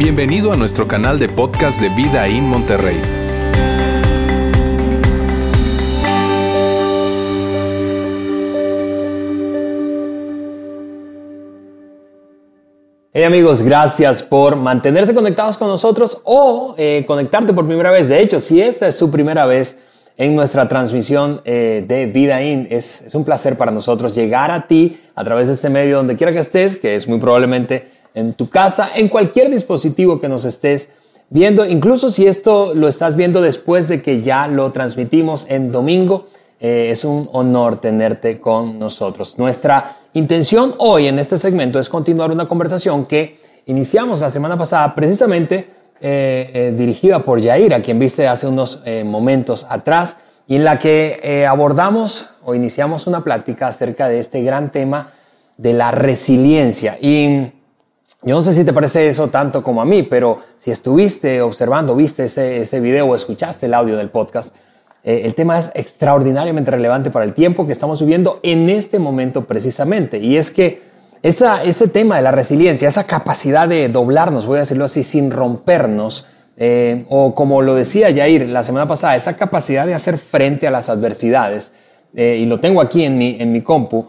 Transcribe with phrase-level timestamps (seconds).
[0.00, 3.02] Bienvenido a nuestro canal de podcast de Vida en Monterrey.
[13.12, 18.08] Hey amigos, gracias por mantenerse conectados con nosotros o eh, conectarte por primera vez.
[18.08, 19.80] De hecho, si esta es su primera vez
[20.16, 24.66] en nuestra transmisión eh, de Vida In, es, es un placer para nosotros llegar a
[24.66, 28.34] ti a través de este medio donde quiera que estés, que es muy probablemente en
[28.34, 30.90] tu casa, en cualquier dispositivo que nos estés
[31.30, 36.26] viendo, incluso si esto lo estás viendo después de que ya lo transmitimos en domingo.
[36.62, 39.38] Eh, es un honor tenerte con nosotros.
[39.38, 44.94] Nuestra intención hoy en este segmento es continuar una conversación que iniciamos la semana pasada
[44.94, 45.70] precisamente
[46.02, 51.46] eh, eh, dirigida por Yair, quien viste hace unos momentos atrás, y en la que
[51.48, 55.12] abordamos o iniciamos una plática acerca de este gran tema
[55.56, 56.98] de la resiliencia.
[57.00, 57.52] Y
[58.22, 61.96] yo no sé si te parece eso tanto como a mí, pero si estuviste observando,
[61.96, 64.54] viste ese, ese video o escuchaste el audio del podcast,
[65.02, 69.46] eh, el tema es extraordinariamente relevante para el tiempo que estamos viviendo en este momento
[69.46, 70.18] precisamente.
[70.18, 70.82] Y es que
[71.22, 75.30] esa, ese tema de la resiliencia, esa capacidad de doblarnos, voy a decirlo así, sin
[75.30, 76.26] rompernos,
[76.58, 80.70] eh, o como lo decía Jair la semana pasada, esa capacidad de hacer frente a
[80.70, 81.72] las adversidades,
[82.14, 84.06] eh, y lo tengo aquí en mi, en mi compu,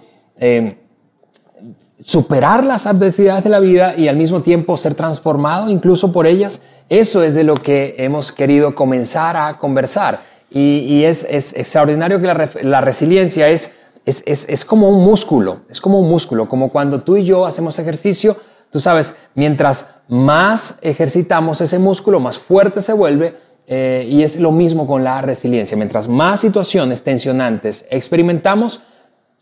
[2.03, 6.61] superar las adversidades de la vida y al mismo tiempo ser transformado incluso por ellas,
[6.89, 10.29] eso es de lo que hemos querido comenzar a conversar.
[10.53, 12.27] Y, es, extraordinario que
[12.63, 17.23] la, resiliencia es, es, como un músculo, es como un músculo, como cuando tú y
[17.23, 18.35] yo hacemos ejercicio,
[18.69, 23.33] tú sabes, mientras más ejercitamos ese músculo, más fuerte se vuelve,
[23.67, 25.77] eh, y es lo mismo con la resiliencia.
[25.77, 28.81] Mientras más situaciones tensionantes experimentamos,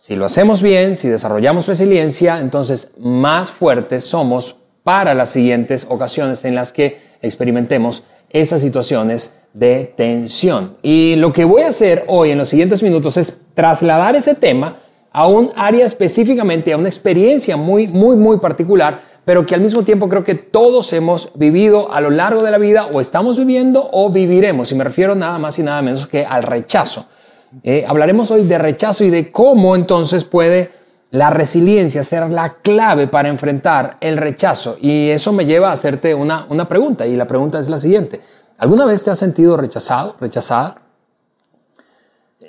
[0.02, 4.56] si lo hacemos bien, si desarrollamos resiliencia, entonces más fuertes somos
[4.86, 10.78] para las siguientes ocasiones en las que experimentemos esas situaciones de tensión.
[10.84, 14.78] Y lo que voy a hacer hoy en los siguientes minutos es trasladar ese tema
[15.12, 19.84] a un área específicamente, a una experiencia muy, muy, muy particular, pero que al mismo
[19.84, 23.90] tiempo creo que todos hemos vivido a lo largo de la vida o estamos viviendo
[23.92, 24.72] o viviremos.
[24.72, 27.06] Y me refiero nada más y nada menos que al rechazo.
[27.64, 30.72] Eh, hablaremos hoy de rechazo y de cómo entonces puede
[31.12, 34.78] la resiliencia ser la clave para enfrentar el rechazo.
[34.80, 37.08] Y eso me lleva a hacerte una, una pregunta.
[37.08, 38.22] Y la pregunta es la siguiente.
[38.58, 40.82] ¿Alguna vez te has sentido rechazado, rechazada?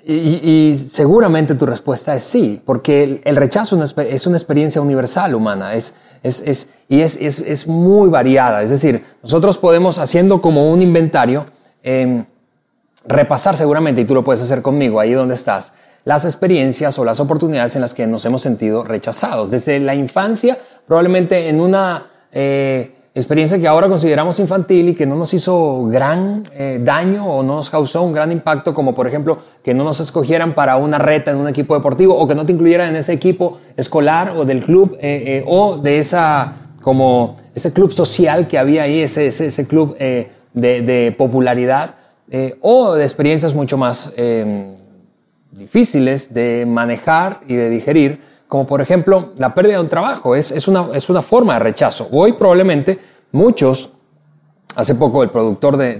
[0.02, 5.94] Y, seguramente tu respuesta es sí, porque el, rechazo es una experiencia universal humana es,
[6.22, 8.62] es, y es, muy variada.
[8.62, 11.46] Es decir, nosotros podemos, haciendo como un inventario,
[11.82, 12.24] em,
[13.06, 15.72] repasar seguramente, y tú lo puedes hacer conmigo, ahí donde estás,
[16.04, 19.50] las experiencias o las oportunidades en las que nos hemos sentido rechazados.
[19.50, 22.06] Desde la infancia, probablemente en una...
[22.32, 27.42] Eh, experiencia que ahora consideramos infantil y que no nos hizo gran eh, daño o
[27.42, 30.98] no nos causó un gran impacto, como por ejemplo que no nos escogieran para una
[30.98, 34.44] reta en un equipo deportivo o que no te incluyeran en ese equipo escolar o
[34.44, 36.52] del club eh, o de esa
[36.82, 41.96] como ese club social que había ahí, ese, ese, club de, popularidad
[42.60, 44.12] o de experiencias mucho más
[45.50, 48.20] difíciles de manejar y de digerir
[48.50, 51.60] como por ejemplo la pérdida de un trabajo, es, es, una, es una forma de
[51.60, 52.08] rechazo.
[52.10, 52.98] Hoy probablemente
[53.30, 53.92] muchos,
[54.74, 55.98] hace poco el productor de,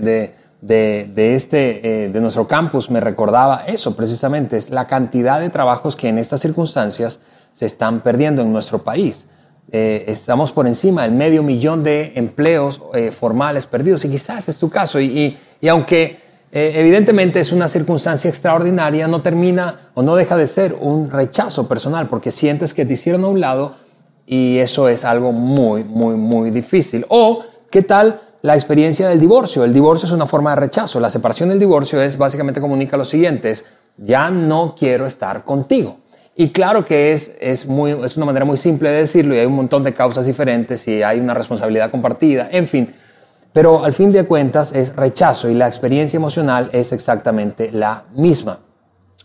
[0.61, 5.49] de, de, este, eh, de nuestro campus me recordaba eso precisamente, es la cantidad de
[5.49, 7.21] trabajos que en estas circunstancias
[7.53, 9.29] se están perdiendo en nuestro país.
[9.71, 14.59] Eh, estamos por encima del medio millón de empleos eh, formales perdidos y quizás es
[14.59, 16.19] tu caso y, y, y aunque
[16.53, 21.69] eh, evidentemente es una circunstancia extraordinaria, no termina o no deja de ser un rechazo
[21.69, 23.75] personal porque sientes que te hicieron a un lado
[24.27, 27.05] y eso es algo muy, muy, muy difícil.
[27.09, 29.65] O, ¿qué tal la experiencia del divorcio?
[29.65, 30.99] El divorcio es una forma de rechazo.
[30.99, 33.67] La separación del divorcio es básicamente comunica lo siguiente, es,
[33.97, 35.99] ya no quiero estar contigo.
[36.37, 39.47] Y claro que es, es, muy, es una manera muy simple de decirlo y hay
[39.47, 42.95] un montón de causas diferentes y hay una responsabilidad compartida, en fin.
[43.53, 48.59] Pero al fin de cuentas es rechazo y la experiencia emocional es exactamente la misma.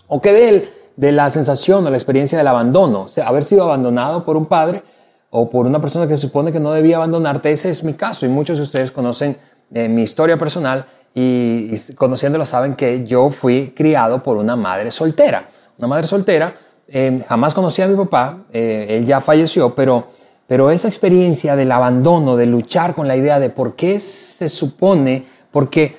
[0.07, 3.01] ¿O qué de, de la sensación o la experiencia del abandono?
[3.01, 4.83] O sea, haber sido abandonado por un padre
[5.29, 7.51] o por una persona que se supone que no debía abandonarte.
[7.51, 9.37] Ese es mi caso y muchos de ustedes conocen
[9.73, 15.47] eh, mi historia personal y, conociéndola saben que yo fui criado por una madre soltera.
[15.77, 16.53] Una madre soltera,
[16.87, 20.07] eh, jamás conocí a mi papá, eh, él ya falleció, pero
[20.47, 25.25] pero esa experiencia del abandono, de luchar con la idea de por qué se supone,
[25.51, 25.95] por qué,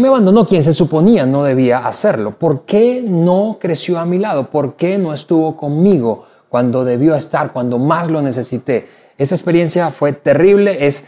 [0.00, 4.50] me abandonó quien se suponía no debía hacerlo, por qué no creció a mi lado,
[4.50, 8.86] por qué no estuvo conmigo cuando debió estar, cuando más lo necesité.
[9.18, 11.04] Esa experiencia fue terrible, es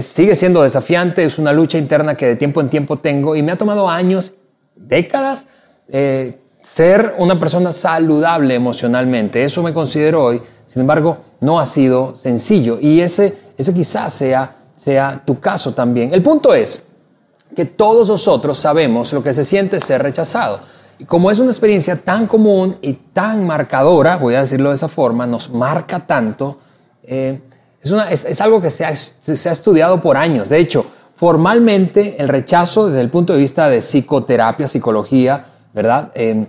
[0.00, 3.52] sigue siendo desafiante, es una lucha interna que de tiempo en tiempo tengo y me
[3.52, 4.34] ha tomado años,
[4.76, 5.48] décadas,
[5.88, 9.44] eh, ser una persona saludable emocionalmente.
[9.44, 10.40] Eso me considero hoy.
[10.66, 16.14] Sin embargo, no ha sido sencillo y ese, ese quizás sea, sea tu caso también.
[16.14, 16.82] El punto es
[17.54, 20.60] que todos nosotros sabemos lo que se siente ser rechazado.
[20.98, 24.88] Y como es una experiencia tan común y tan marcadora, voy a decirlo de esa
[24.88, 26.58] forma, nos marca tanto,
[27.02, 27.40] eh,
[27.80, 30.48] es, algo que se ha, estudiado por años.
[30.48, 35.44] De hecho, formalmente el rechazo desde el punto de vista de psicoterapia, psicología,
[35.74, 36.10] ¿verdad?
[36.14, 36.46] Eh,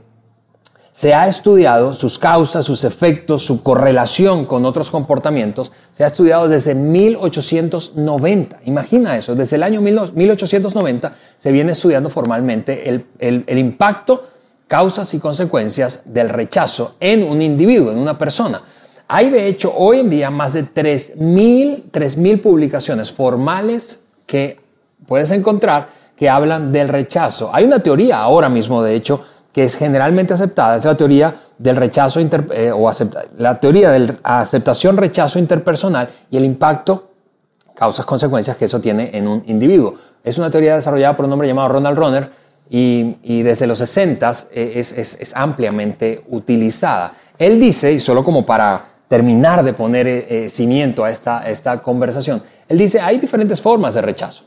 [0.96, 6.48] se ha estudiado sus causas, sus efectos, su correlación con otros comportamientos, se ha estudiado
[6.48, 8.62] desde 1890.
[8.64, 14.24] Imagina eso, desde el año 1890 se viene estudiando formalmente el, el impacto,
[14.70, 18.62] causas y consecuencias del rechazo en un individuo, en una persona.
[19.10, 24.62] Hay de hecho hoy en día más de 3.000 publicaciones formales que
[25.06, 27.50] puedes encontrar que hablan del rechazo.
[27.54, 31.78] Hay una teoría ahora mismo, de hecho, que es generalmente aceptada, es la teoría del
[31.78, 32.92] rechazo eh, o
[33.38, 37.12] la teoría de aceptación rechazo interpersonal y el impacto,
[37.74, 39.96] causas, consecuencias que eso tiene en un individuo.
[40.22, 42.30] Es una teoría desarrollada por un hombre llamado Ronald Runner
[42.70, 47.14] y, desde los 60 eh, es, es ampliamente utilizada.
[47.38, 51.82] Él dice, y solo como para terminar de poner eh, eh, cimiento a esta, esta
[51.82, 52.42] conversación.
[52.68, 54.44] Él dice, hay diferentes formas de rechazo.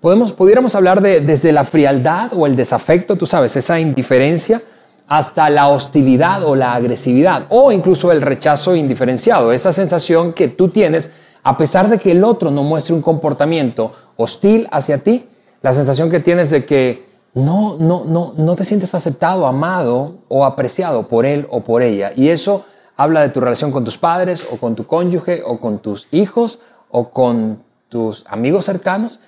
[0.00, 4.62] Podemos, pudiéramos hablar de desde la frialdad o el desafecto, tú sabes, esa indiferencia,
[5.08, 10.68] hasta la hostilidad o la agresividad, o incluso el rechazo indiferenciado, esa sensación que tú
[10.68, 11.10] tienes
[11.42, 15.28] a pesar de que el otro no muestre un comportamiento hostil hacia ti,
[15.62, 20.44] la sensación que tienes de que no, no, no, no te sientes aceptado, amado o
[20.44, 22.12] apreciado por él o por ella.
[22.14, 22.64] Y eso
[22.96, 26.58] habla de tu relación con tus padres o con tu cónyuge o con tus hijos
[26.90, 29.20] o con tus amigos cercanos.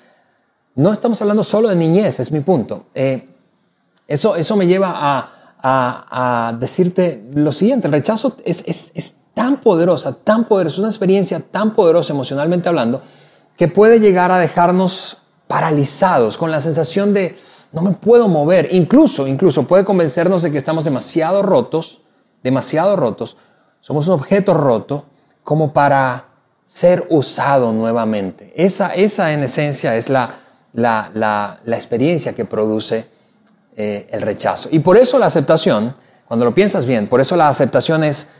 [0.74, 2.86] No estamos hablando solo de niñez, es mi punto.
[2.94, 3.28] Eh,
[4.06, 10.44] eso, eso me lleva a, decirte lo siguiente, el rechazo es, es, tan poderosa, tan
[10.44, 13.02] poderosa, una experiencia tan poderosa emocionalmente hablando,
[13.56, 17.36] que puede llegar a dejarnos paralizados con la sensación de
[17.72, 18.68] no me puedo mover.
[18.72, 22.00] Incluso, incluso puede convencernos de que estamos demasiado rotos,
[22.42, 23.36] demasiado rotos
[23.80, 25.04] somos un objeto roto
[25.42, 26.26] como para
[26.64, 28.52] ser usado nuevamente.
[28.54, 30.34] Esa, esa en esencia es la,
[30.72, 33.06] la, la, experiencia que produce
[33.76, 34.68] eh, el rechazo.
[34.72, 35.94] Y por eso la aceptación,
[36.26, 38.30] cuando lo piensas bien, por eso la aceptación es,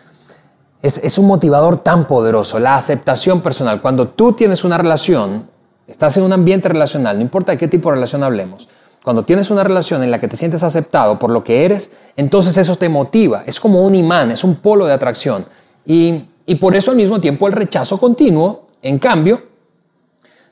[0.83, 3.81] es, es un motivador tan poderoso, la aceptación personal.
[3.81, 5.49] Cuando tú tienes una relación,
[5.87, 8.69] estás en un ambiente relacional, no importa de qué tipo de relación hablemos,
[9.03, 12.57] cuando tienes una relación en la que te sientes aceptado por lo que eres, entonces
[12.59, 13.45] eso te motiva.
[13.47, 15.47] Es como un imán, es un polo de atracción.
[15.87, 16.27] Y,
[16.61, 19.43] por eso al mismo tiempo el rechazo continuo, en cambio,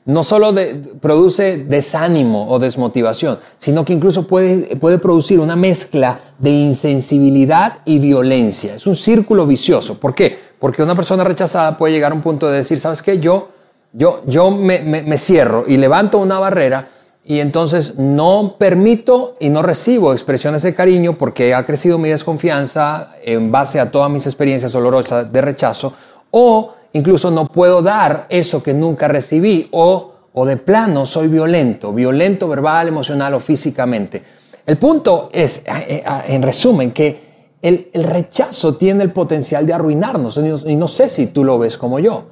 [0.05, 0.53] no solo
[0.99, 7.99] produce desánimo o desmotivación, sino que incluso puede, puede producir una mezcla de insensibilidad y
[7.99, 8.75] violencia.
[8.75, 9.99] Es un círculo vicioso.
[9.99, 10.37] ¿Por qué?
[10.57, 13.19] Porque una persona rechazada puede llegar a un punto de decir, ¿sabes qué?
[13.19, 13.49] Yo,
[13.93, 16.87] yo, yo me, me cierro y levanto una barrera
[17.23, 23.11] y entonces no permito y no recibo expresiones de cariño porque ha crecido mi desconfianza
[23.23, 25.93] en base a todas mis experiencias dolorosas de rechazo
[26.31, 31.93] o incluso no puedo dar eso que nunca recibí o, o de plano soy violento,
[31.93, 34.23] violento verbal, emocional o físicamente.
[34.65, 37.29] El punto es, eh, eh, en resumen, que
[37.61, 41.77] el, el rechazo tiene el potencial de arruinarnos y no sé si tú lo ves
[41.77, 42.25] como yo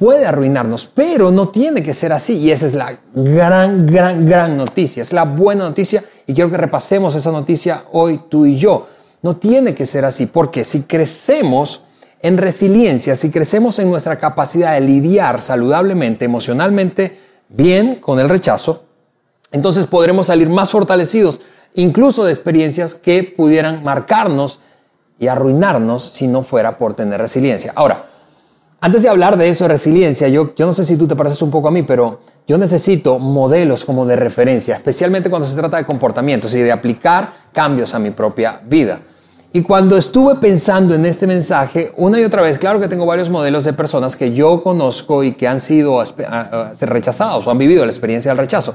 [0.00, 2.38] puede arruinarnos, pero no tiene que ser así.
[2.38, 5.02] Y esa es la gran, gran, gran noticia.
[5.02, 8.86] Es la buena noticia y quiero que repasemos esa noticia hoy tú y yo.
[9.20, 11.82] No tiene que ser así, porque si crecemos
[12.22, 18.84] en resiliencia, si crecemos en nuestra capacidad de lidiar saludablemente, emocionalmente, bien con el rechazo,
[19.52, 21.40] entonces podremos salir más fortalecidos,
[21.74, 24.60] incluso de experiencias que pudieran marcarnos
[25.18, 27.72] y arruinarnos si no fuera por tener resiliencia.
[27.74, 28.06] Ahora,
[28.82, 31.42] antes de hablar de eso, de resiliencia, yo, yo no sé si tú te pareces
[31.42, 35.76] un poco a mí, pero yo necesito modelos como de referencia, especialmente cuando se trata
[35.76, 39.00] de comportamientos y de aplicar cambios a mi propia vida.
[39.52, 43.30] Y cuando estuve pensando en este mensaje, una y otra vez, claro que tengo varios
[43.30, 46.02] modelos de personas que yo conozco y que han sido
[46.80, 48.74] rechazados o han vivido la experiencia del rechazo.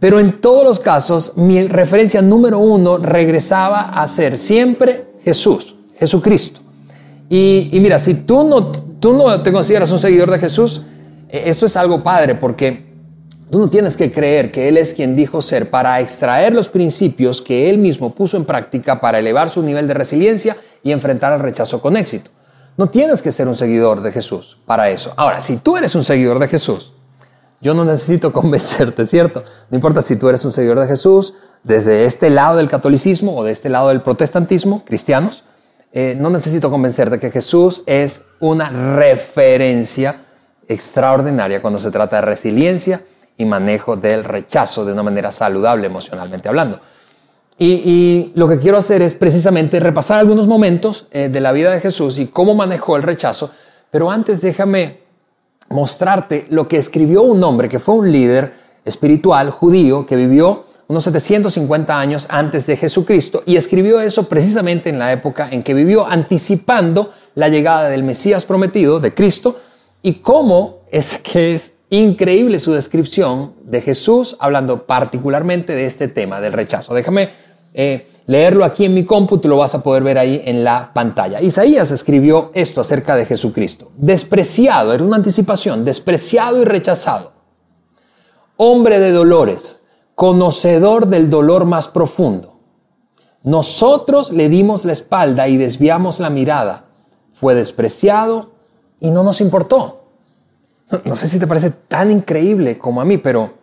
[0.00, 6.60] Pero en todos los casos, mi referencia número uno regresaba a ser siempre Jesús, Jesucristo.
[7.30, 8.70] Y, y mira, si tú no
[9.04, 10.80] tú no te consideras un seguidor de Jesús,
[11.28, 12.93] eh, esto es algo padre porque
[13.50, 17.42] tú no tienes que creer que Él es quien dijo ser para extraer los principios
[17.42, 21.40] que Él mismo puso en práctica para elevar su nivel de resiliencia y enfrentar el
[21.40, 22.30] rechazo con éxito.
[22.76, 25.12] No tienes que ser un seguidor de Jesús para eso.
[25.16, 26.92] Ahora, si tú eres un seguidor de Jesús,
[27.60, 29.44] yo no necesito convencerte, ¿cierto?
[29.70, 33.44] No importa si tú eres un seguidor de Jesús, desde este lado del catolicismo o
[33.44, 35.44] de este lado del protestantismo, cristianos,
[35.92, 40.22] eh, no necesito convencerte que Jesús es una referencia
[40.66, 43.02] extraordinaria cuando se trata de resiliencia
[43.36, 46.80] y manejo del rechazo de una manera saludable emocionalmente hablando.
[47.56, 51.80] Y, lo que quiero hacer es precisamente repasar algunos momentos eh, de la vida de
[51.80, 53.50] Jesús y cómo manejó el rechazo,
[53.92, 55.04] pero antes déjame
[55.70, 58.52] mostrarte lo que escribió un hombre que fue un líder
[58.84, 64.98] espiritual judío que vivió unos 750 años antes de Jesucristo y escribió eso precisamente en
[64.98, 69.58] la época en que vivió anticipando la llegada del Mesías prometido, de Cristo,
[70.04, 76.42] y cómo es que es increíble su descripción de Jesús hablando particularmente de este tema
[76.42, 76.92] del rechazo.
[76.92, 77.30] Déjame
[77.72, 81.40] eh, leerlo aquí en mi cómputo, lo vas a poder ver ahí en la pantalla.
[81.40, 83.92] Isaías escribió esto acerca de Jesucristo.
[83.96, 87.32] Despreciado, era una anticipación, despreciado y rechazado.
[88.58, 89.84] Hombre de dolores,
[90.14, 92.60] conocedor del dolor más profundo.
[93.42, 96.84] Nosotros le dimos la espalda y desviamos la mirada.
[97.32, 98.53] Fue despreciado
[99.00, 100.00] y no nos importó.
[101.04, 103.54] No, sé si te parece tan increíble como a mí, pero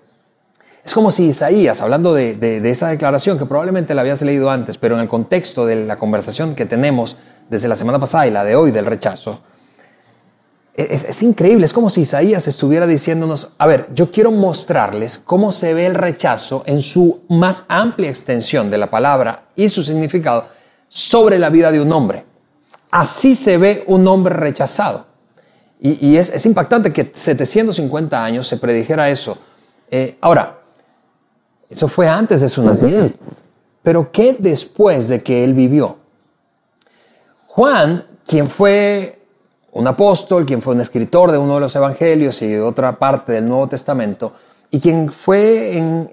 [0.83, 4.95] es como si Isaías, hablando de, esa declaración que probablemente la habías leído antes, pero
[4.95, 7.17] en el contexto de la conversación que tenemos
[7.50, 9.41] desde la semana pasada y la de hoy del rechazo,
[10.73, 15.51] es, es, increíble, es como si Isaías estuviera diciéndonos, a ver, yo quiero mostrarles cómo
[15.51, 20.45] se ve el rechazo en su más amplia extensión de la palabra y su significado
[20.88, 22.25] sobre la vida de un hombre.
[22.89, 25.11] Así se ve un hombre rechazado.
[25.83, 29.35] Y, es, impactante que 750 años se predijera eso.
[29.89, 30.59] Eh, ahora,
[31.67, 33.17] eso fue antes de su nacimiento.
[33.81, 35.97] Pero ¿qué después de que él vivió?
[37.47, 39.23] Juan, quien fue
[39.71, 43.31] un apóstol, quien fue un escritor de uno de los evangelios y de otra parte
[43.31, 44.33] del Nuevo Testamento,
[44.69, 46.07] y quien fue en,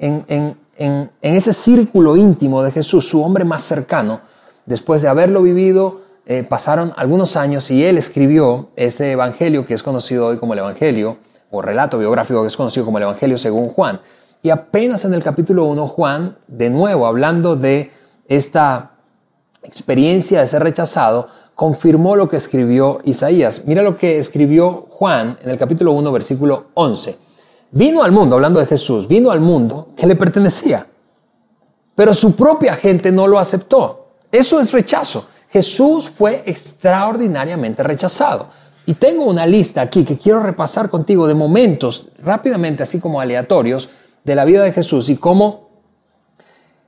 [0.78, 4.22] en ese círculo íntimo de Jesús, su hombre más cercano,
[4.64, 9.82] después de haberlo vivido, eh, pasaron algunos años y él escribió ese evangelio que es
[9.82, 11.16] conocido hoy como el evangelio,
[11.50, 14.02] o relato biográfico que es conocido como el evangelio según Juan.
[14.42, 17.90] Y apenas en el capítulo 1, Juan, de nuevo, hablando de
[18.28, 18.90] esta
[19.62, 23.62] experiencia de ser rechazado, confirmó lo que escribió Isaías.
[23.64, 27.16] Mira lo que escribió Juan en el capítulo 1, versículo 11.
[27.70, 30.87] Vino al mundo, hablando de Jesús, vino al mundo que le pertenecía,
[31.94, 34.08] pero su propia gente no lo aceptó.
[34.30, 35.26] Eso es rechazo.
[35.49, 38.49] Jesús fue extraordinariamente rechazado.
[38.87, 43.90] Y tengo una lista aquí que quiero repasar contigo de momentos rápidamente, así como aleatorios,
[44.25, 45.69] de la vida de Jesús y cómo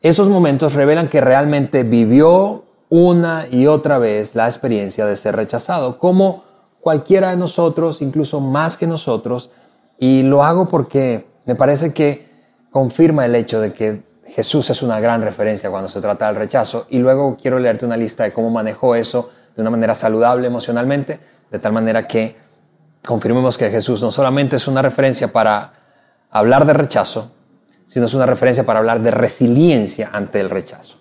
[0.02, 5.98] esos momentos revelan que realmente vivió una y otra vez la experiencia de ser rechazado,
[5.98, 6.44] como
[6.80, 9.50] cualquiera de nosotros, incluso más que nosotros,
[9.98, 12.28] y lo hago porque me parece que
[12.70, 14.02] confirma el hecho de que
[14.34, 17.96] Jesús es una gran referencia cuando se trata del rechazo y luego quiero leerte una
[17.96, 21.20] lista de cómo manejó eso de una manera saludable emocionalmente,
[21.50, 22.36] de tal manera que
[23.04, 25.72] confirmemos que Jesús no solamente es una referencia para
[26.30, 27.32] hablar de rechazo,
[27.86, 30.96] sino es una referencia para hablar de resiliencia ante el rechazo.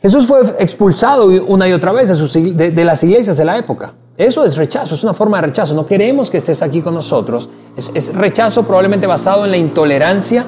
[0.00, 3.94] Jesús fue expulsado una y otra vez de, las iglesias de la época.
[4.16, 5.74] Eso es rechazo, es una forma de rechazo.
[5.74, 7.48] No queremos que estés aquí con nosotros.
[7.76, 10.46] es rechazo probablemente basado en la intolerancia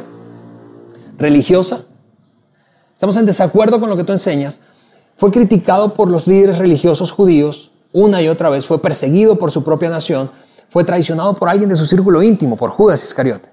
[1.18, 1.82] religiosa.
[2.94, 4.62] Estamos en desacuerdo con lo que tú enseñas.
[5.16, 9.64] Fue criticado por los líderes religiosos judíos una y otra vez, fue perseguido por su
[9.64, 10.30] propia nación,
[10.68, 13.48] fue traicionado por alguien de su círculo íntimo, por Judas Iscariote.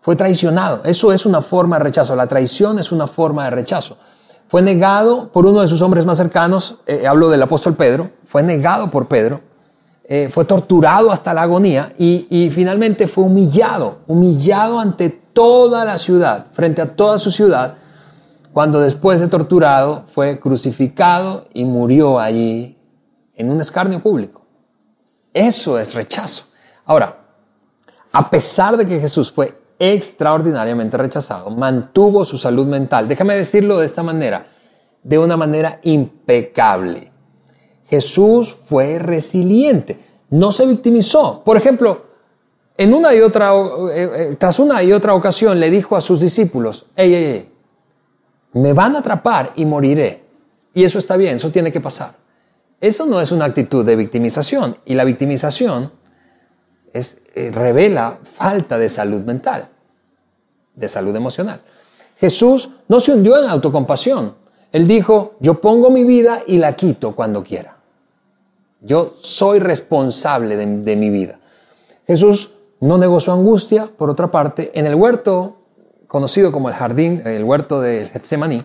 [0.00, 0.82] Fue traicionado.
[0.84, 2.14] Eso es una forma de rechazo.
[2.14, 3.96] La traición es una forma de rechazo.
[4.46, 8.44] Fue negado por uno de sus hombres más cercanos, eh, hablo del apóstol Pedro, fue
[8.44, 9.40] negado por Pedro,
[10.04, 15.98] eh, fue torturado hasta la agonía y, y finalmente fue humillado, humillado ante toda la
[15.98, 17.74] ciudad, frente a toda su ciudad,
[18.54, 22.78] cuando después de torturado fue crucificado y murió allí
[23.34, 24.46] en un escarnio público.
[25.34, 26.46] Eso es rechazo.
[26.86, 27.18] Ahora,
[28.12, 33.84] a pesar de que Jesús fue extraordinariamente rechazado, mantuvo su salud mental, déjame decirlo de
[33.84, 34.46] esta manera,
[35.02, 37.12] de una manera impecable.
[37.84, 40.00] Jesús fue resiliente,
[40.30, 41.44] no se victimizó.
[41.44, 42.05] Por ejemplo,
[42.78, 46.20] en una y otra, eh, eh, tras una y otra ocasión le dijo a sus
[46.20, 47.52] discípulos, ey, ey, ey,
[48.54, 50.22] me van a atrapar y moriré.
[50.74, 52.14] Y eso está bien, eso tiene que pasar.
[52.80, 55.92] Eso no es una actitud de victimización y la victimización
[56.92, 59.68] es, eh, revela falta de salud mental,
[60.74, 61.62] de salud emocional.
[62.18, 64.34] Jesús no se hundió en autocompasión.
[64.72, 67.78] Él dijo, yo pongo mi vida y la quito cuando quiera.
[68.82, 71.38] Yo soy responsable de mi vida.
[72.06, 75.56] Jesús no negó su angustia, por otra parte, en el huerto
[76.06, 78.64] conocido como el jardín, el huerto de Getsemaní,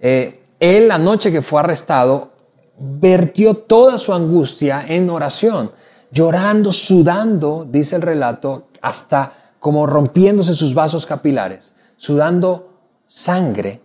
[0.00, 2.30] eh, él la noche que fue arrestado
[2.78, 5.72] vertió toda su angustia en oración,
[6.10, 12.70] llorando, sudando, dice el relato, hasta como rompiéndose sus vasos capilares, sudando
[13.06, 13.80] sangre.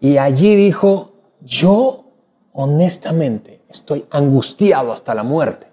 [0.00, 2.04] Y allí dijo, yo
[2.52, 5.68] honestamente estoy angustiado hasta la muerte.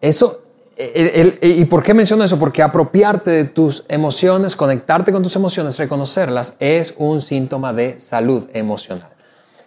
[0.00, 0.42] Eso,
[0.76, 2.38] ¿y por qué menciono eso?
[2.38, 8.48] Porque apropiarte de tus emociones, conectarte con tus emociones, reconocerlas, es un síntoma de salud
[8.52, 9.08] emocional.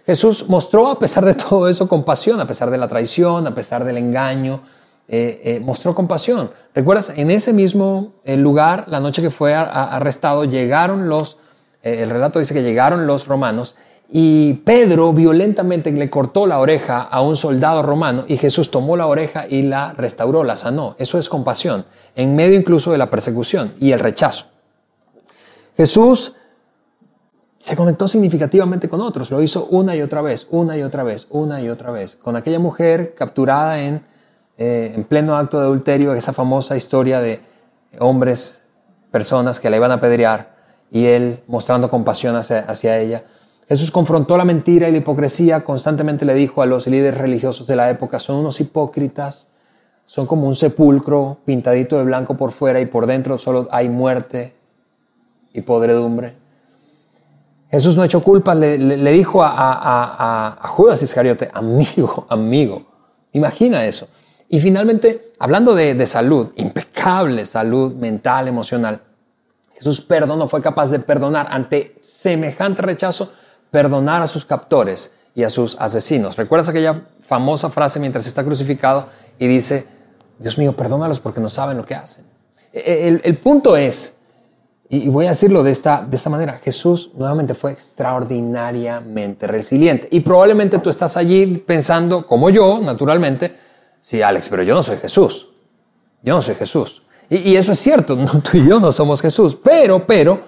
[0.05, 3.83] Jesús mostró a pesar de todo eso compasión, a pesar de la traición, a pesar
[3.83, 4.61] del engaño,
[5.07, 6.51] eh, eh, mostró compasión.
[6.73, 7.13] ¿Recuerdas?
[7.15, 11.37] En ese mismo eh, lugar, la noche que fue arrestado, llegaron los,
[11.81, 13.75] el relato dice que llegaron los romanos
[14.13, 19.07] y Pedro violentamente le cortó la oreja a un soldado romano y Jesús tomó la
[19.07, 20.95] oreja y la restauró, la sanó.
[20.99, 24.47] Eso es compasión, en medio incluso de la persecución y el rechazo.
[25.77, 26.33] Jesús
[27.57, 31.27] se conectó significativamente con otros, lo hizo una y otra vez, una y otra vez,
[31.29, 34.03] una y otra vez, con aquella mujer capturada en,
[34.57, 37.41] eh, en pleno acto de adulterio, esa famosa historia de
[37.99, 38.63] hombres,
[39.09, 40.53] personas que la iban a apedrear
[40.89, 43.23] y él mostrando compasión hacia, hacia ella.
[43.71, 47.77] Jesús confrontó la mentira y la hipocresía, constantemente le dijo a los líderes religiosos de
[47.77, 49.47] la época, son unos hipócritas,
[50.05, 54.53] son como un sepulcro pintadito de blanco por fuera y por dentro solo hay muerte
[55.53, 56.33] y podredumbre.
[57.69, 58.77] Jesús no echó culpa, le,
[59.13, 62.85] dijo a, a, Judas Iscariote, amigo, amigo,
[63.31, 64.09] imagina eso.
[64.49, 68.99] Y finalmente, hablando de, de salud, impecable salud mental, emocional,
[69.75, 73.31] Jesús perdonó, fue capaz de perdonar ante semejante rechazo
[73.71, 76.37] perdonar a sus captores y a sus asesinos.
[76.37, 79.07] ¿Recuerdas aquella famosa frase mientras está crucificado
[79.39, 79.87] y dice,
[80.37, 82.25] Dios mío, perdónalos porque no saben lo que hacen?
[82.73, 84.17] E, e, el, punto es,
[84.89, 90.07] y voy a decirlo de esta, de esta manera, Jesús nuevamente fue extraordinariamente resiliente.
[90.11, 93.55] Y probablemente tú estás allí pensando, como yo, naturalmente,
[93.99, 95.49] sí, Alex, pero yo no soy Jesús.
[96.23, 97.01] Yo no soy Jesús.
[97.29, 98.17] Y, eso es cierto,
[98.51, 99.55] tú y yo no somos Jesús.
[99.55, 100.43] Pero, pero,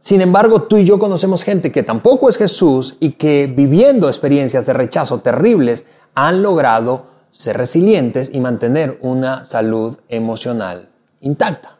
[0.00, 4.64] sin embargo, tú y yo conocemos gente que tampoco es Jesús y que viviendo experiencias
[4.64, 5.84] de rechazo terribles
[6.14, 10.88] han logrado ser resilientes y mantener una salud emocional
[11.20, 11.76] intacta.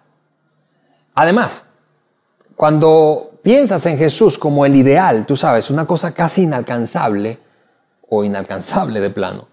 [1.15, 1.65] Además,
[2.57, 7.39] cuando piensas en Jesús como el ideal, tú sabes, una cosa casi inalcanzable
[8.11, 9.49] o inalcanzable de plano,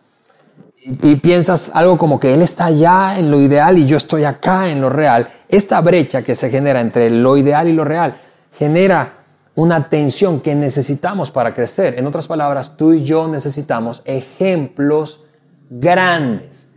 [0.76, 4.70] y, piensas algo como que Él está allá en lo ideal y yo estoy acá
[4.70, 8.16] en lo real, esta brecha que se genera entre lo ideal y lo real
[8.58, 9.14] genera
[9.56, 11.98] una tensión que necesitamos para crecer.
[11.98, 15.24] En otras palabras, tú y yo necesitamos ejemplos
[15.70, 16.70] grandes,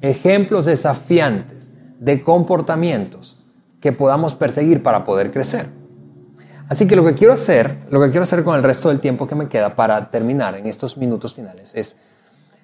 [0.00, 3.38] ejemplos desafiantes de comportamientos
[3.80, 5.66] que podamos perseguir para poder crecer.
[6.68, 9.26] Así que lo que quiero hacer, lo que quiero hacer con el resto del tiempo
[9.26, 11.96] que me queda para terminar en estos minutos finales es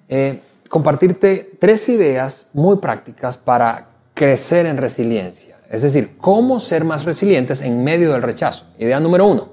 [0.07, 7.05] eh, compartirte tres ideas muy prácticas para crecer en resiliencia es decir, cómo ser más
[7.05, 8.65] resilientes en medio del rechazo.
[8.77, 9.49] Idea número uno,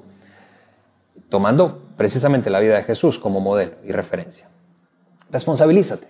[1.29, 4.49] tomando precisamente la vida de Jesús como modelo y referencia.
[5.31, 6.09] Responsabilízate.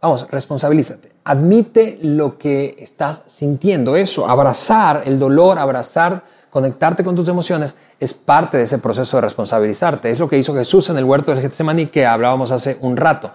[0.00, 1.12] Vamos, responsabilízate.
[1.24, 3.96] Admite lo que estás sintiendo.
[3.96, 9.22] Eso, abrazar el dolor, abrazar, conectarte con tus emociones, es parte de ese proceso de
[9.22, 10.08] responsabilizarte.
[10.08, 13.30] Es lo que hizo Jesús en el huerto de Getsemaní que hablábamos hace un rato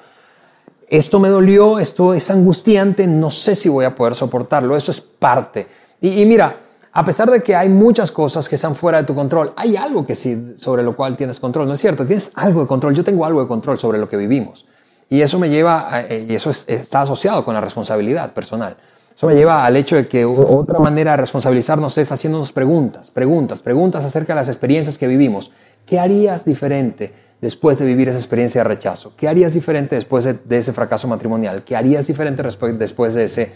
[0.94, 5.02] esto me dolió, esto es angustiante, no sé si voy a poder soportarlo, eso es
[5.02, 5.68] parte.
[6.04, 6.58] Y, mira,
[6.92, 10.06] a pesar de que hay muchas cosas que están fuera de tu control, hay algo
[10.06, 12.06] que sí sobre lo cual tienes control, ¿no es cierto?
[12.06, 14.66] Tienes algo de control, yo tengo algo de control sobre lo que vivimos.
[15.10, 18.76] Y eso me lleva, eh, y eso está asociado con la responsabilidad personal.
[19.16, 23.62] Eso me lleva al hecho de que otra manera de responsabilizarnos es haciéndonos preguntas, preguntas,
[23.62, 25.52] preguntas acerca de las experiencias que vivimos.
[25.86, 29.14] ¿Qué harías diferente después de vivir esa experiencia de rechazo?
[29.16, 31.64] ¿Qué harías diferente después de, ese fracaso matrimonial?
[31.64, 33.54] ¿Qué harías diferente después de ese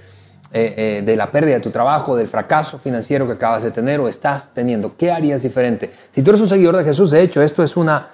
[0.53, 3.99] eh, eh, de la pérdida de tu trabajo, del fracaso financiero que acabas de tener
[3.99, 4.95] o estás teniendo.
[4.95, 5.91] ¿Qué harías diferente?
[6.11, 8.07] Si tú eres un seguidor de Jesús, de hecho, esto es una,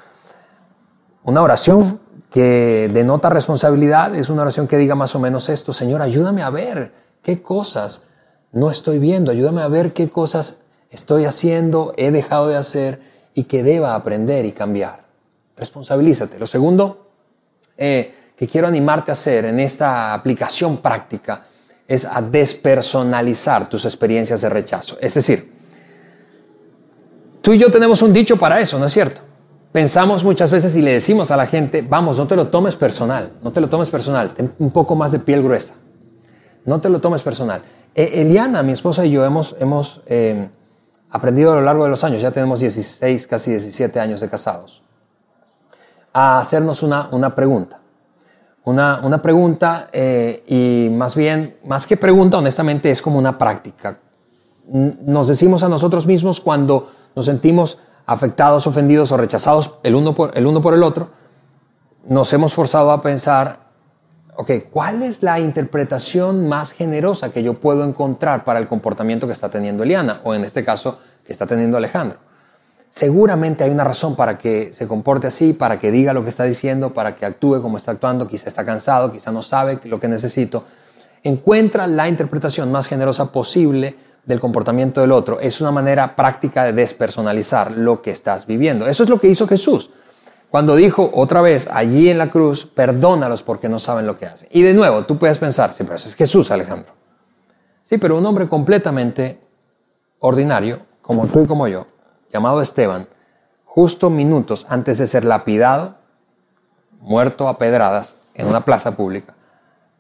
[1.24, 2.00] una oración
[2.32, 6.50] que denota responsabilidad, es una oración que diga más o menos esto, Señor, ayúdame a
[6.50, 6.92] ver
[7.22, 8.06] qué cosas
[8.52, 13.00] no estoy viendo, ayúdame a ver qué cosas estoy haciendo, he dejado de hacer
[13.36, 15.06] y que deba aprender y cambiar.
[15.56, 16.40] Responsabilízate.
[16.40, 17.12] Lo segundo
[17.78, 21.46] eh, que quiero animarte a hacer en esta aplicación práctica
[21.88, 24.98] es a despersonalizar tus experiencias de rechazo.
[25.02, 25.52] Es decir,
[27.42, 29.22] tú y yo tenemos un dicho para eso, ¿no es cierto?
[29.72, 33.32] Pensamos muchas veces y le decimos a la gente, vamos, no te lo tomes personal,
[33.42, 35.74] no te lo tomes personal, ten un poco más de piel gruesa.
[36.66, 37.64] No te lo tomes personal.
[37.96, 40.50] E, Eliana, mi esposa y yo hemos, hemos eh,
[41.10, 44.84] aprendido a lo largo de los años, ya tenemos 16, casi 17 años de casados,
[46.14, 47.83] a hacernos una, una pregunta.
[48.66, 53.98] Una, una pregunta eh, y más bien, más que pregunta, honestamente es como una práctica.
[54.68, 60.38] Nos decimos a nosotros mismos cuando nos sentimos afectados, ofendidos o rechazados el uno por
[60.38, 61.10] el, uno por el otro,
[62.08, 63.60] nos hemos forzado a pensar,
[64.36, 69.34] ok, ¿cuál es la interpretación más generosa que yo puedo encontrar para el comportamiento que
[69.34, 72.18] está teniendo Eliana o en este caso que está teniendo Alejandro?
[72.94, 76.44] Seguramente hay una razón para que se comporte así, para que diga lo que está
[76.44, 80.08] diciendo, para que actúe como está actuando, quizá está cansado, quizá no sabe lo que
[80.08, 80.66] necesito.
[81.24, 83.96] Encuentra la interpretación más generosa posible
[84.28, 85.40] del comportamiento del otro.
[85.40, 88.86] Es una manera práctica de despersonalizar lo que estás viviendo.
[88.86, 89.90] Eso es lo que hizo Jesús.
[90.52, 94.50] Cuando dijo otra vez allí en la cruz, perdónalos porque no saben lo que hacen.
[94.52, 96.94] Y de nuevo, tú puedes pensar, sí, pero eso es Jesús, Alejandro.
[97.82, 99.40] Sí, pero un hombre completamente
[100.20, 101.88] ordinario, como tú y como yo,
[102.34, 103.08] llamado Esteban,
[103.64, 105.96] justo minutos antes de ser lapidado,
[107.00, 109.36] muerto a pedradas en una plaza pública,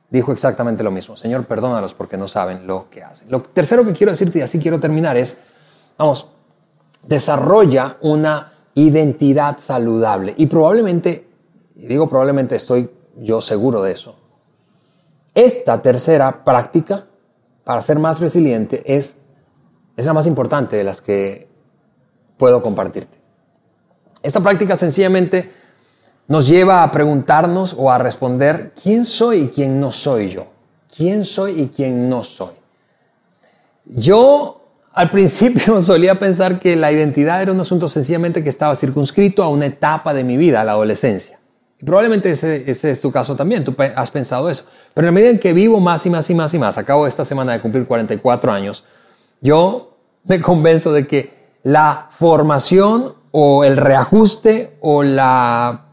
[0.09, 1.15] dijo exactamente lo mismo.
[1.15, 3.29] Señor, perdónalos porque no saben lo que hacen.
[3.29, 5.39] Lo tercero que quiero decirte, y así quiero terminar, es,
[5.97, 6.27] vamos,
[7.03, 10.33] desarrolla una identidad saludable.
[10.37, 11.27] Y probablemente,
[11.75, 14.15] digo probablemente estoy yo seguro de eso,
[15.35, 17.05] esta tercera práctica
[17.63, 19.17] para ser más resiliente es,
[19.95, 21.52] es la más importante de las que
[22.37, 23.17] puedo compartirte.
[24.21, 25.51] Esta práctica sencillamente
[26.27, 30.47] nos lleva a preguntarnos o a responder, ¿quién soy y quién no soy yo?
[30.95, 32.53] ¿Quién soy y quién no soy?
[33.85, 34.61] Yo
[34.93, 39.49] al principio solía pensar que la identidad era un asunto sencillamente que estaba circunscrito a
[39.49, 41.39] una etapa de mi vida, a la adolescencia.
[41.79, 44.65] Y probablemente ese, ese, es tu caso también, tú has pensado eso.
[44.93, 47.07] Pero en la medida en que vivo más y más y más y más, acabo
[47.07, 48.85] esta semana de cumplir 44 años,
[49.41, 55.83] yo me convenzo de que la formación o el reajuste o la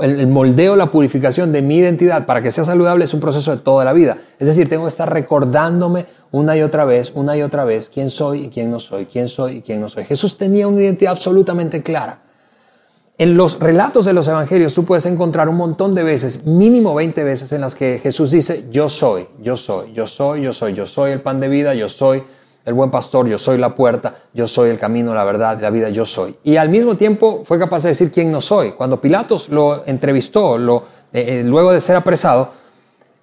[0.00, 3.62] el, moldeo, la purificación de mi identidad para que sea saludable es un proceso de
[3.62, 4.18] toda la vida.
[4.38, 8.10] Es decir, tengo que estar recordándome una y otra vez, una y otra vez, quién
[8.10, 10.04] soy y quién no soy, quién soy y quién no soy.
[10.04, 12.20] Jesús tenía una identidad absolutamente clara.
[13.16, 17.22] En los relatos de los evangelios tú puedes encontrar un montón de veces, mínimo 20
[17.22, 20.86] veces, en las que Jesús dice, yo soy, yo soy, yo soy, yo soy, yo
[20.86, 22.24] soy el pan de vida, yo soy
[22.64, 25.90] el buen pastor, yo soy la puerta, yo soy el camino, la verdad, la vida,
[25.90, 26.36] yo soy.
[26.44, 28.72] Y al mismo tiempo fue capaz de decir quién no soy.
[28.72, 30.80] Cuando Pilatos lo entrevistó, eh,
[31.12, 32.50] eh, luego de ser apresado,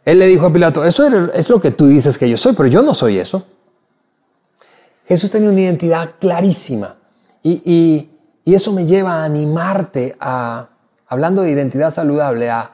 [0.06, 2.69] él le dijo a Pilato, eso es lo que tú dices que yo soy, pero
[2.69, 3.43] yo no soy eso.
[5.08, 6.97] Jesús tenía una identidad clarísima
[7.43, 8.08] y,
[8.45, 10.67] eso me lleva a animarte a,
[11.08, 12.69] hablando de identidad saludable, a,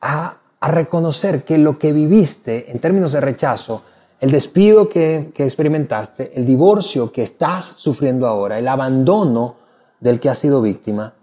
[0.00, 3.82] a reconocer que lo que viviste en términos de rechazo
[4.20, 9.56] el despido que, experimentaste, el divorcio que estás sufriendo ahora, el abandono
[9.98, 11.14] del que has sido víctima,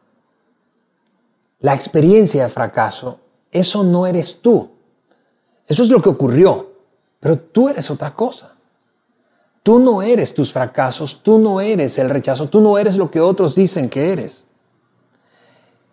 [1.59, 3.19] la experiencia de fracaso,
[3.51, 4.71] eso no eres tú.
[5.67, 6.71] Eso es lo que ocurrió,
[7.19, 8.53] pero tú eres otra cosa.
[9.61, 13.19] Tú no eres tus fracasos, tú no eres el rechazo, tú no eres lo que
[13.19, 14.45] otros dicen que eres.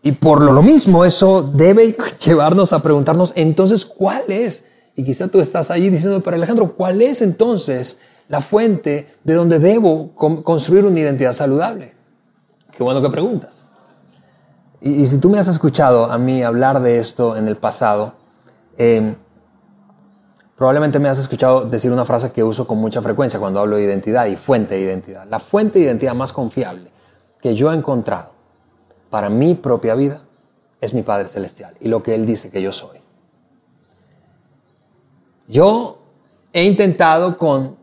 [0.03, 5.41] Y por lo mismo eso debe llevarnos a preguntarnos entonces cuál es y quizá tú
[5.41, 11.01] estás allí diciendo, pero Alejandro, ¿cuál es entonces la fuente de donde debo construir una
[11.01, 11.95] identidad saludable?
[12.77, 13.65] Qué bueno que preguntas.
[14.81, 18.15] Y, si tú me has escuchado a mí hablar de esto en el pasado,
[18.77, 19.17] em,
[20.57, 23.85] probablemente me has escuchado decir una frase que uso con mucha frecuencia cuando hablo de
[23.85, 25.27] identidad y fuente de identidad.
[25.29, 26.91] La fuente de identidad más confiable
[27.41, 28.33] que yo he encontrado
[29.11, 30.23] para mi propia vida
[30.81, 32.99] es mi Padre Celestial y lo que Él dice que yo soy.
[35.55, 35.99] Yo
[36.53, 37.77] he intentado con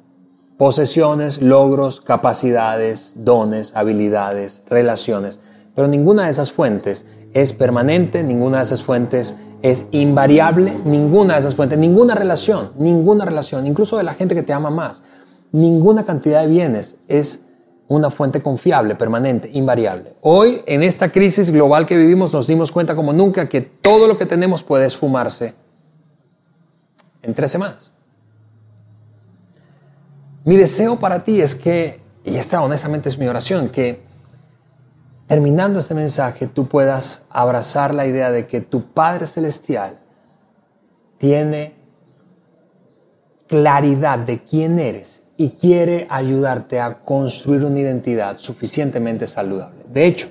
[0.58, 5.40] posesiones, logros, capacidades, dones, habilidades, relaciones,
[5.74, 11.40] pero ninguna de esas fuentes es permanente, ninguna de esas fuentes es invariable, ninguna de
[11.40, 15.04] esas fuentes, ninguna relación, ninguna relación, incluso de la gente que te ama más,
[15.54, 17.46] ninguna cantidad de bienes es
[17.88, 20.18] una fuente confiable, permanente, invariable.
[20.20, 24.18] Hoy, en esta crisis global que vivimos, nos dimos cuenta como nunca que todo lo
[24.18, 25.61] que tenemos puede esfumarse
[27.22, 27.94] en tres semanas.
[30.44, 34.02] Mi deseo para ti es que, y esta honestamente es mi oración, que
[35.28, 40.00] terminando este mensaje tú puedas abrazar la idea de que tu Padre Celestial
[41.18, 41.76] tiene
[43.48, 49.84] claridad de quién eres y quiere ayudarte a construir una identidad suficientemente saludable.
[49.92, 50.28] De hecho,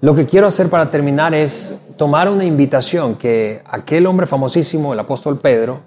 [0.00, 5.00] lo que quiero hacer para terminar es tomar una invitación que aquel hombre famosísimo, el
[5.00, 5.80] apóstol Pedro,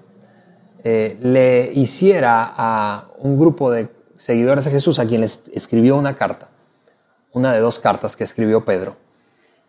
[0.84, 6.16] eh, le hiciera a un grupo de seguidores de Jesús a quien les escribió una
[6.16, 6.50] carta,
[7.34, 8.96] una de dos cartas que escribió Pedro,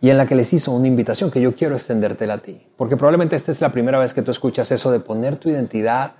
[0.00, 2.96] y en la que les hizo una invitación que yo quiero extendértela a ti, porque
[2.96, 6.12] probablemente esta es la primera vez que tú escuchas eso de poner tu identidad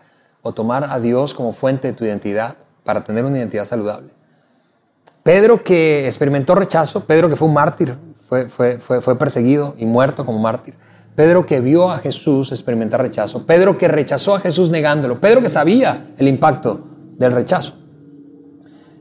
[0.43, 4.11] o tomar a Dios como fuente de tu identidad para tener una identidad saludable.
[5.23, 9.87] Pedro que experimentó rechazo, Pedro que fue un mártir, fue, fue, fue, fue perseguido y
[9.87, 10.75] muerto como mártir.
[11.15, 15.49] Pedro que vio a Jesús experimentar rechazo, Pedro que rechazó a Jesús negándolo, Pedro que
[15.49, 16.81] sabía el impacto
[17.17, 17.75] del rechazo.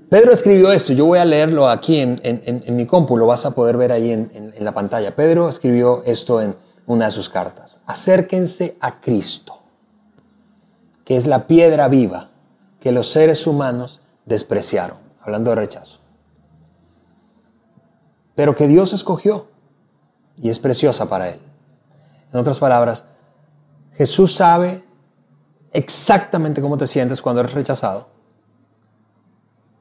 [0.09, 3.75] Pedro escribió esto, yo voy a leerlo aquí en, mi compu, lo vas a poder
[3.75, 5.15] ver ahí en, la pantalla.
[5.15, 7.81] Pedro escribió esto en una de sus cartas.
[7.85, 9.59] Acérquense a Cristo,
[11.03, 12.29] que es la piedra viva
[12.79, 15.99] que los seres humanos despreciaron, hablando de rechazo,
[18.36, 19.48] pero que Dios escogió
[20.38, 21.39] y es preciosa para Él.
[22.32, 23.06] En otras palabras,
[23.93, 24.84] Jesús sabe
[25.71, 28.15] exactamente cómo te sientes cuando eres rechazado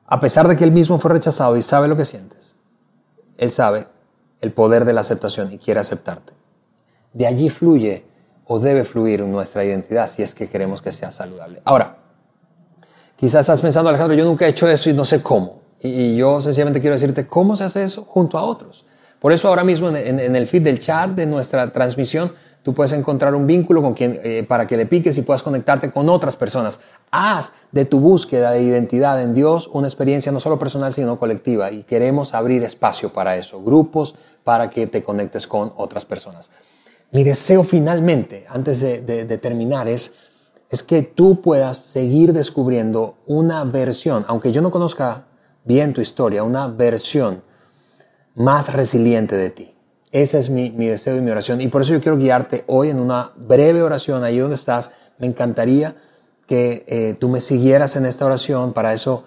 [0.06, 2.56] a pesar de que él mismo fue rechazado y sabe lo que sientes,
[3.36, 3.88] él sabe
[4.40, 6.34] el poder de la aceptación y quiere aceptarte.
[7.12, 8.04] De allí fluye
[8.44, 11.62] o debe fluir nuestra identidad si es que queremos que sea saludable.
[11.64, 11.96] Ahora,
[13.16, 15.62] quizás estás pensando, Alejandro, yo nunca he hecho eso y no sé cómo.
[15.84, 18.84] Y, yo sencillamente quiero decirte cómo se hace eso junto a otros.
[19.20, 22.32] Por eso ahora mismo en, en el feed del chat de nuestra transmisión
[22.64, 25.90] Tú puedes encontrar un vínculo con quien, eh, para que le piques y puedas conectarte
[25.90, 26.80] con otras personas.
[27.10, 31.70] Haz de tu búsqueda de identidad en Dios una experiencia no solo personal, sino colectiva.
[31.70, 36.52] Y queremos abrir espacio para eso, grupos para que te conectes con otras personas.
[37.12, 40.14] Mi deseo finalmente, antes de, de terminar, es,
[40.70, 45.26] es que tú puedas seguir descubriendo una versión, aunque yo no conozca
[45.64, 47.42] bien tu historia, una versión
[48.34, 49.74] más resiliente de ti
[50.14, 51.60] ese es mi, deseo y mi oración.
[51.60, 54.92] Y por eso yo quiero guiarte hoy en una breve oración, ahí donde estás.
[55.18, 55.96] Me encantaría
[56.46, 58.74] que eh, tú me siguieras en esta oración.
[58.74, 59.24] Para eso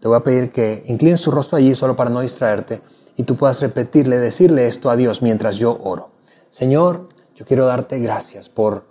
[0.00, 2.80] te voy a pedir que inclines tu rostro allí solo para no distraerte
[3.16, 6.12] y tú puedas repetirle, decirle esto a Dios mientras yo oro.
[6.48, 8.86] Señor, yo quiero darte gracias por,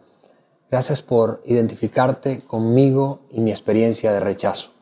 [0.69, 4.78] gracias por identificarte conmigo y mi experiencia de rechazo.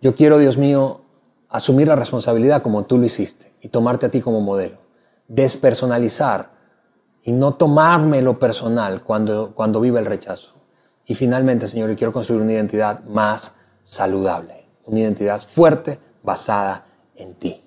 [0.00, 1.00] Yo quiero, Dios mío,
[1.48, 4.88] asumir la responsabilidad como tú lo hiciste y tomarte a ti como modelo
[5.28, 6.50] despersonalizar
[7.22, 10.54] y no tomarme lo personal cuando, cuando vive el rechazo.
[11.04, 17.34] Y finalmente, Señor, yo quiero construir una identidad más saludable, una identidad fuerte basada en
[17.34, 17.62] ti.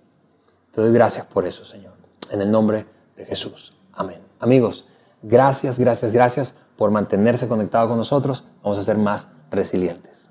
[0.72, 1.94] Te doy gracias por eso, Señor.
[2.32, 3.74] En el nombre de Jesús.
[3.94, 4.20] Amén.
[4.40, 4.86] Amigos,
[5.22, 8.46] gracias, gracias, gracias por mantenerse conectado con nosotros.
[8.64, 10.31] Vamos a ser más resilientes.